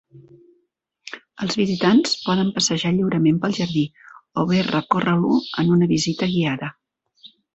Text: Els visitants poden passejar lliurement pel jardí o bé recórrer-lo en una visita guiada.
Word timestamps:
Els 1.47 1.57
visitants 1.59 2.15
poden 2.29 2.49
passejar 2.55 2.93
lliurement 2.95 3.37
pel 3.43 3.53
jardí 3.59 3.83
o 4.43 4.47
bé 4.53 4.63
recórrer-lo 4.71 5.37
en 5.65 5.71
una 5.79 5.91
visita 5.95 6.33
guiada. 6.35 6.71